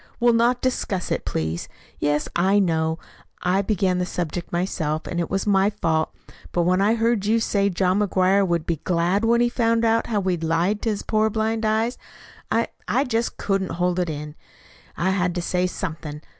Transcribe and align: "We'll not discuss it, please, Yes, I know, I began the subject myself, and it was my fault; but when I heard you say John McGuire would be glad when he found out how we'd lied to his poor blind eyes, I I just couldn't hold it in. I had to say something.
"We'll 0.19 0.33
not 0.33 0.63
discuss 0.63 1.11
it, 1.11 1.25
please, 1.25 1.69
Yes, 1.99 2.27
I 2.35 2.57
know, 2.57 2.97
I 3.43 3.61
began 3.61 3.99
the 3.99 4.05
subject 4.07 4.51
myself, 4.51 5.05
and 5.05 5.19
it 5.19 5.29
was 5.29 5.45
my 5.45 5.69
fault; 5.69 6.11
but 6.51 6.63
when 6.63 6.81
I 6.81 6.95
heard 6.95 7.27
you 7.27 7.39
say 7.39 7.69
John 7.69 7.99
McGuire 7.99 8.47
would 8.47 8.65
be 8.65 8.77
glad 8.77 9.23
when 9.23 9.41
he 9.41 9.47
found 9.49 9.85
out 9.85 10.07
how 10.07 10.19
we'd 10.19 10.43
lied 10.43 10.81
to 10.81 10.89
his 10.89 11.03
poor 11.03 11.29
blind 11.29 11.65
eyes, 11.67 11.99
I 12.49 12.69
I 12.87 13.03
just 13.03 13.37
couldn't 13.37 13.73
hold 13.73 13.99
it 13.99 14.09
in. 14.09 14.33
I 14.97 15.11
had 15.11 15.35
to 15.35 15.41
say 15.43 15.67
something. 15.67 16.21